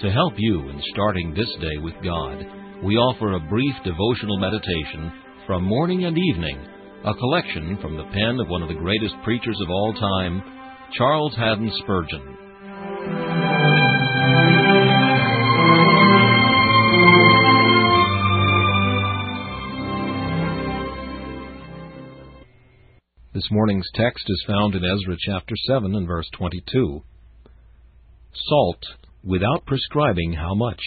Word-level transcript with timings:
To 0.00 0.10
help 0.10 0.34
you 0.36 0.68
in 0.68 0.82
starting 0.92 1.32
this 1.32 1.50
day 1.60 1.78
with 1.80 1.94
God, 2.02 2.44
we 2.82 2.96
offer 2.96 3.32
a 3.32 3.48
brief 3.48 3.74
devotional 3.84 4.36
meditation 4.38 5.12
from 5.46 5.62
morning 5.62 6.04
and 6.04 6.18
evening, 6.18 6.58
a 7.04 7.14
collection 7.14 7.78
from 7.80 7.96
the 7.96 8.04
pen 8.12 8.40
of 8.40 8.48
one 8.48 8.62
of 8.62 8.68
the 8.68 8.74
greatest 8.74 9.14
preachers 9.22 9.58
of 9.62 9.70
all 9.70 9.94
time, 9.94 10.42
Charles 10.92 11.34
Haddon 11.36 11.70
Spurgeon. 11.82 12.36
This 23.32 23.48
morning's 23.50 23.88
text 23.94 24.24
is 24.28 24.44
found 24.46 24.74
in 24.74 24.84
Ezra 24.84 25.16
chapter 25.20 25.54
7 25.66 25.94
and 25.94 26.06
verse 26.06 26.28
22. 26.36 27.02
Salt 28.34 28.84
without 29.24 29.66
prescribing 29.66 30.32
how 30.32 30.54
much. 30.54 30.80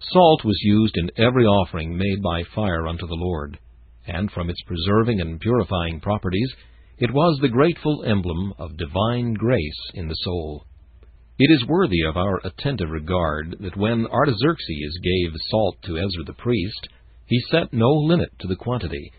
Salt 0.00 0.44
was 0.44 0.58
used 0.62 0.96
in 0.96 1.10
every 1.16 1.44
offering 1.44 1.96
made 1.96 2.22
by 2.22 2.42
fire 2.54 2.86
unto 2.86 3.06
the 3.06 3.14
Lord, 3.14 3.58
and 4.06 4.30
from 4.30 4.50
its 4.50 4.62
preserving 4.66 5.20
and 5.20 5.40
purifying 5.40 6.00
properties, 6.00 6.52
it 6.98 7.10
was 7.12 7.38
the 7.40 7.48
grateful 7.48 8.04
emblem 8.04 8.54
of 8.58 8.76
divine 8.76 9.34
grace 9.34 9.90
in 9.94 10.08
the 10.08 10.16
soul. 10.22 10.64
It 11.38 11.50
is 11.50 11.66
worthy 11.66 12.02
of 12.02 12.16
our 12.16 12.40
attentive 12.44 12.90
regard 12.90 13.56
that 13.60 13.76
when 13.76 14.06
Artaxerxes 14.06 15.00
gave 15.02 15.32
salt 15.50 15.76
to 15.82 15.98
Ezra 15.98 16.24
the 16.24 16.34
priest, 16.34 16.86
he 17.26 17.40
set 17.50 17.72
no 17.72 17.90
limit 17.90 18.30
to 18.38 18.46
the 18.46 18.56
quantity, 18.56 19.10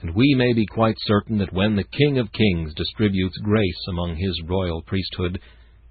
and 0.00 0.14
we 0.14 0.34
may 0.36 0.52
be 0.52 0.66
quite 0.66 0.96
certain 1.00 1.38
that 1.38 1.52
when 1.52 1.76
the 1.76 1.84
King 1.84 2.18
of 2.18 2.32
Kings 2.32 2.72
distributes 2.74 3.36
grace 3.38 3.86
among 3.88 4.16
his 4.16 4.40
royal 4.46 4.82
priesthood, 4.82 5.40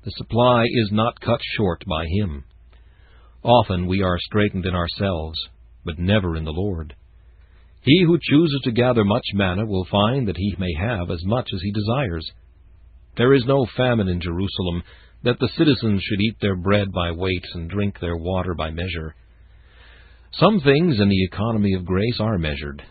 the 0.06 0.12
supply 0.12 0.64
is 0.64 0.90
not 0.92 1.20
cut 1.22 1.40
short 1.58 1.84
by 1.88 2.06
him. 2.08 2.44
Often 3.44 3.88
we 3.88 4.02
are 4.02 4.18
straitened 4.20 4.66
in 4.66 4.76
ourselves, 4.76 5.38
but 5.86 6.00
never 6.00 6.36
in 6.36 6.46
the 6.46 6.52
Lord. 6.52 6.96
He 7.82 8.04
who 8.06 8.18
chooses 8.22 8.62
to 8.64 8.72
gather 8.72 9.04
much 9.04 9.26
manna 9.34 9.66
will 9.66 9.86
find 9.92 10.28
that 10.28 10.38
he 10.38 10.56
may 10.58 10.74
have 10.80 11.12
as 11.12 11.24
much 11.26 11.50
as 11.54 11.62
he 11.62 11.72
desires. 11.72 12.32
There 13.18 13.34
is 13.34 13.46
no 13.46 13.66
famine 13.78 14.08
in 14.08 14.22
Jerusalem, 14.22 14.84
that 15.24 15.40
the 15.40 15.50
citizens 15.58 16.02
should 16.04 16.22
eat 16.22 16.36
their 16.42 16.56
bread 16.56 16.92
by 16.92 17.12
weight 17.12 17.44
and 17.54 17.70
drink 17.70 18.00
their 18.00 18.18
water 18.18 18.54
by 18.54 18.72
measure. 18.72 19.16
Some 20.34 20.60
things 20.60 21.00
in 21.00 21.10
the 21.10 21.24
economy 21.26 21.74
of 21.76 21.86
grace 21.86 22.18
are 22.20 22.38
measured. 22.38 22.84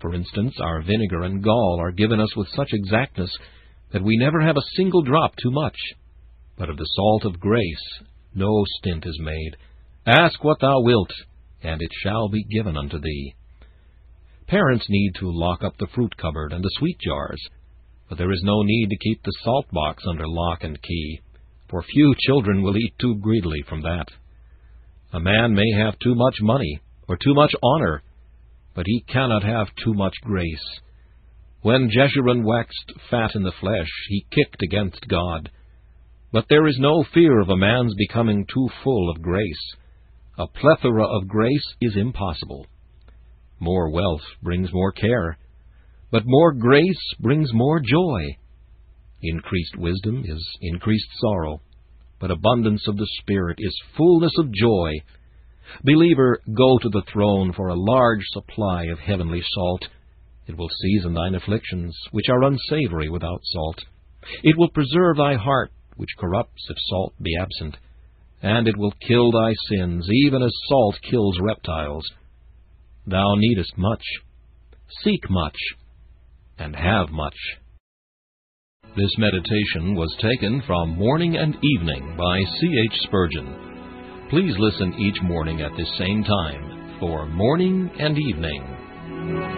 For 0.00 0.14
instance, 0.14 0.54
our 0.60 0.82
vinegar 0.82 1.22
and 1.22 1.42
gall 1.42 1.78
are 1.80 1.92
given 1.92 2.20
us 2.20 2.34
with 2.36 2.48
such 2.54 2.70
exactness 2.72 3.30
that 3.92 4.02
we 4.02 4.16
never 4.16 4.40
have 4.40 4.56
a 4.56 4.76
single 4.76 5.02
drop 5.02 5.34
too 5.36 5.50
much. 5.50 5.76
But 6.58 6.70
of 6.70 6.76
the 6.76 6.90
salt 6.96 7.24
of 7.24 7.40
grace 7.40 8.02
no 8.34 8.64
stint 8.78 9.06
is 9.06 9.18
made. 9.20 9.56
Ask 10.06 10.42
what 10.42 10.60
thou 10.60 10.80
wilt, 10.80 11.10
and 11.62 11.80
it 11.80 11.90
shall 12.02 12.28
be 12.28 12.44
given 12.44 12.76
unto 12.76 12.98
thee. 12.98 13.34
Parents 14.46 14.86
need 14.88 15.12
to 15.20 15.30
lock 15.30 15.62
up 15.62 15.76
the 15.78 15.86
fruit 15.94 16.16
cupboard 16.16 16.52
and 16.52 16.64
the 16.64 16.70
sweet 16.78 16.98
jars, 16.98 17.40
but 18.08 18.18
there 18.18 18.32
is 18.32 18.42
no 18.42 18.62
need 18.62 18.88
to 18.88 18.98
keep 18.98 19.22
the 19.22 19.36
salt 19.44 19.66
box 19.70 20.02
under 20.08 20.26
lock 20.26 20.64
and 20.64 20.80
key, 20.82 21.20
for 21.68 21.82
few 21.82 22.14
children 22.18 22.62
will 22.62 22.76
eat 22.76 22.94
too 22.98 23.16
greedily 23.16 23.62
from 23.68 23.82
that. 23.82 24.06
A 25.12 25.20
man 25.20 25.54
may 25.54 25.70
have 25.76 25.98
too 25.98 26.14
much 26.14 26.36
money, 26.40 26.80
or 27.06 27.16
too 27.16 27.34
much 27.34 27.52
honor, 27.62 28.02
but 28.74 28.86
he 28.86 29.04
cannot 29.08 29.42
have 29.42 29.68
too 29.84 29.94
much 29.94 30.14
grace. 30.22 30.80
When 31.62 31.90
Jeshurun 31.90 32.44
waxed 32.44 32.92
fat 33.10 33.34
in 33.34 33.42
the 33.42 33.52
flesh, 33.60 33.90
he 34.08 34.26
kicked 34.30 34.62
against 34.62 35.08
God. 35.08 35.50
But 36.30 36.44
there 36.50 36.66
is 36.66 36.76
no 36.78 37.04
fear 37.14 37.40
of 37.40 37.48
a 37.48 37.56
man's 37.56 37.94
becoming 37.96 38.46
too 38.52 38.68
full 38.84 39.10
of 39.10 39.22
grace. 39.22 39.74
A 40.36 40.46
plethora 40.46 41.06
of 41.06 41.26
grace 41.26 41.74
is 41.80 41.96
impossible. 41.96 42.66
More 43.58 43.90
wealth 43.90 44.22
brings 44.42 44.70
more 44.72 44.92
care, 44.92 45.38
but 46.10 46.22
more 46.26 46.52
grace 46.52 47.14
brings 47.18 47.52
more 47.54 47.80
joy. 47.80 48.36
Increased 49.22 49.76
wisdom 49.78 50.22
is 50.26 50.46
increased 50.60 51.08
sorrow, 51.18 51.60
but 52.20 52.30
abundance 52.30 52.86
of 52.86 52.96
the 52.96 53.08
Spirit 53.20 53.56
is 53.58 53.82
fullness 53.96 54.32
of 54.38 54.52
joy. 54.52 54.92
Believer, 55.82 56.40
go 56.54 56.78
to 56.78 56.88
the 56.90 57.02
throne 57.12 57.52
for 57.54 57.68
a 57.68 57.74
large 57.74 58.24
supply 58.32 58.84
of 58.84 58.98
heavenly 58.98 59.42
salt. 59.54 59.88
It 60.46 60.56
will 60.56 60.70
season 60.82 61.14
thine 61.14 61.34
afflictions, 61.34 61.96
which 62.10 62.28
are 62.28 62.44
unsavory 62.44 63.08
without 63.08 63.40
salt. 63.44 63.78
It 64.42 64.56
will 64.56 64.70
preserve 64.70 65.16
thy 65.16 65.34
heart 65.34 65.72
which 65.98 66.16
corrupts 66.18 66.64
if 66.70 66.76
salt 66.88 67.12
be 67.20 67.36
absent, 67.38 67.76
and 68.40 68.66
it 68.66 68.76
will 68.78 68.94
kill 69.06 69.30
thy 69.30 69.52
sins, 69.68 70.08
even 70.24 70.42
as 70.42 70.52
salt 70.68 70.96
kills 71.10 71.38
reptiles. 71.40 72.04
Thou 73.06 73.34
needest 73.36 73.76
much, 73.76 74.02
seek 75.02 75.28
much, 75.28 75.56
and 76.56 76.74
have 76.74 77.10
much. 77.10 77.36
This 78.96 79.14
meditation 79.18 79.94
was 79.94 80.16
taken 80.20 80.62
from 80.66 80.96
Morning 80.96 81.36
and 81.36 81.56
Evening 81.62 82.16
by 82.16 82.38
C. 82.60 82.84
H. 82.84 82.98
Spurgeon. 83.02 84.26
Please 84.30 84.54
listen 84.58 84.94
each 84.98 85.20
morning 85.22 85.60
at 85.62 85.76
this 85.76 85.90
same 85.98 86.24
time 86.24 86.96
for 87.00 87.26
Morning 87.26 87.90
and 87.98 88.16
Evening. 88.18 89.57